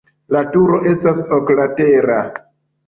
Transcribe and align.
La 0.35 0.39
turo 0.55 0.79
estas 0.93 1.21
oklatera. 1.41 2.21